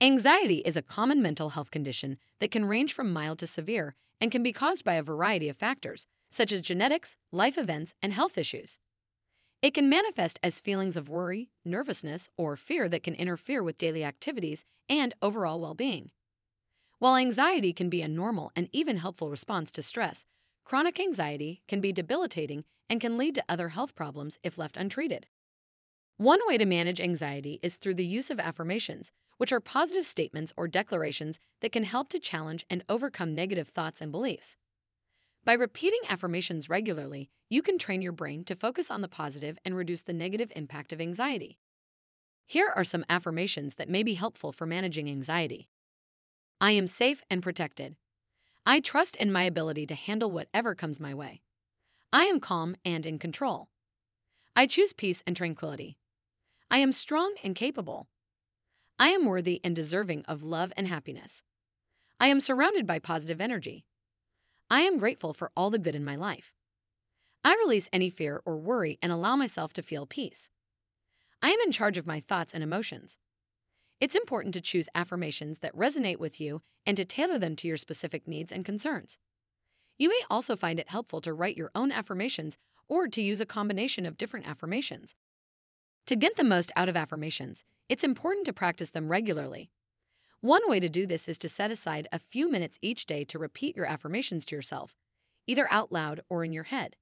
[0.00, 4.30] Anxiety is a common mental health condition that can range from mild to severe and
[4.30, 8.36] can be caused by a variety of factors, such as genetics, life events, and health
[8.36, 8.78] issues.
[9.62, 14.04] It can manifest as feelings of worry, nervousness, or fear that can interfere with daily
[14.04, 16.10] activities and overall well being.
[16.98, 20.24] While anxiety can be a normal and even helpful response to stress,
[20.64, 25.28] chronic anxiety can be debilitating and can lead to other health problems if left untreated.
[26.16, 30.52] One way to manage anxiety is through the use of affirmations, which are positive statements
[30.56, 34.56] or declarations that can help to challenge and overcome negative thoughts and beliefs.
[35.44, 39.76] By repeating affirmations regularly, you can train your brain to focus on the positive and
[39.76, 41.58] reduce the negative impact of anxiety.
[42.46, 45.68] Here are some affirmations that may be helpful for managing anxiety
[46.60, 47.96] I am safe and protected.
[48.64, 51.42] I trust in my ability to handle whatever comes my way.
[52.12, 53.68] I am calm and in control.
[54.54, 55.98] I choose peace and tranquility.
[56.70, 58.08] I am strong and capable.
[58.98, 61.42] I am worthy and deserving of love and happiness.
[62.20, 63.84] I am surrounded by positive energy.
[64.70, 66.52] I am grateful for all the good in my life.
[67.44, 70.50] I release any fear or worry and allow myself to feel peace.
[71.42, 73.18] I am in charge of my thoughts and emotions.
[74.00, 77.76] It's important to choose affirmations that resonate with you and to tailor them to your
[77.76, 79.18] specific needs and concerns.
[79.98, 82.56] You may also find it helpful to write your own affirmations
[82.88, 85.16] or to use a combination of different affirmations.
[86.08, 89.70] To get the most out of affirmations, it's important to practice them regularly.
[90.42, 93.38] One way to do this is to set aside a few minutes each day to
[93.38, 94.96] repeat your affirmations to yourself,
[95.46, 96.96] either out loud or in your head.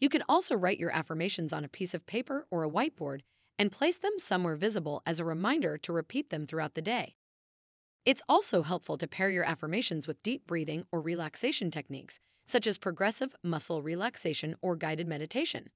[0.00, 3.20] You can also write your affirmations on a piece of paper or a whiteboard
[3.58, 7.16] and place them somewhere visible as a reminder to repeat them throughout the day.
[8.04, 12.76] It's also helpful to pair your affirmations with deep breathing or relaxation techniques, such as
[12.76, 15.70] progressive muscle relaxation or guided meditation.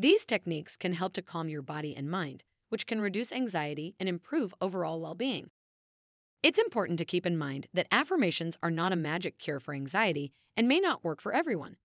[0.00, 4.08] These techniques can help to calm your body and mind, which can reduce anxiety and
[4.08, 5.50] improve overall well being.
[6.42, 10.32] It's important to keep in mind that affirmations are not a magic cure for anxiety
[10.56, 11.76] and may not work for everyone.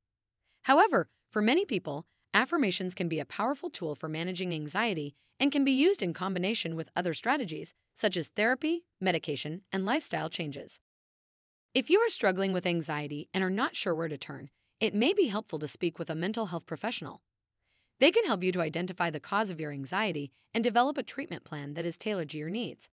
[0.63, 5.65] However, for many people, affirmations can be a powerful tool for managing anxiety and can
[5.65, 10.79] be used in combination with other strategies such as therapy, medication, and lifestyle changes.
[11.73, 15.13] If you are struggling with anxiety and are not sure where to turn, it may
[15.13, 17.21] be helpful to speak with a mental health professional.
[17.99, 21.43] They can help you to identify the cause of your anxiety and develop a treatment
[21.43, 22.89] plan that is tailored to your needs.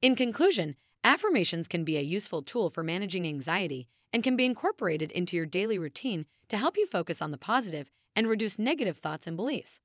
[0.00, 5.10] In conclusion, affirmations can be a useful tool for managing anxiety and can be incorporated
[5.12, 9.26] into your daily routine to help you focus on the positive and reduce negative thoughts
[9.26, 9.80] and beliefs.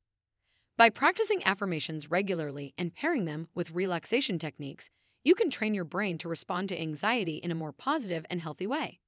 [0.78, 4.89] By practicing affirmations regularly and pairing them with relaxation techniques,
[5.23, 8.68] you can train your brain to respond to anxiety in a more positive and healthy
[8.68, 9.00] way.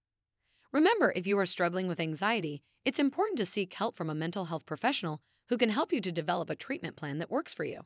[0.74, 4.46] Remember, if you are struggling with anxiety, it's important to seek help from a mental
[4.46, 7.82] health professional who can help you to develop a treatment plan that works for you.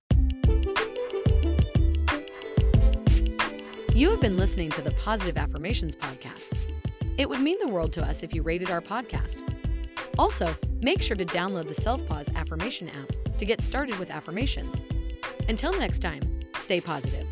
[3.96, 6.56] You have been listening to the Positive Affirmations Podcast.
[7.18, 9.42] It would mean the world to us if you rated our podcast.
[10.20, 14.80] Also, make sure to download the Self Pause Affirmation app to get started with affirmations.
[15.50, 16.22] Until next time,
[16.58, 17.26] stay positive.